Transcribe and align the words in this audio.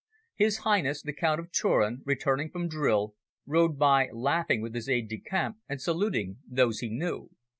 His 0.33 0.57
Highness 0.65 1.03
the 1.03 1.13
Count 1.13 1.39
of 1.39 1.51
Turin, 1.51 2.01
returning 2.07 2.49
from 2.49 2.67
drill, 2.67 3.13
rode 3.45 3.77
by 3.77 4.09
laughing 4.11 4.59
with 4.59 4.73
his 4.73 4.89
aide 4.89 5.09
de 5.09 5.19
camp 5.19 5.57
and 5.69 5.79
saluting 5.79 6.39
those 6.49 6.79
he 6.79 6.89
knew. 6.89 7.29